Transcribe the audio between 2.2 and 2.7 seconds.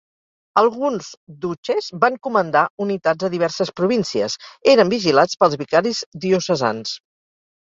comandar